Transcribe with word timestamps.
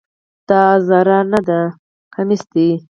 دا 0.47 0.63
زری 0.87 1.19
نده، 1.31 1.61
کمیس 2.13 2.43
ده. 2.53 2.67